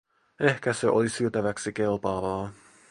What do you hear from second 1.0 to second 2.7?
syötäväksi kelpaavaa.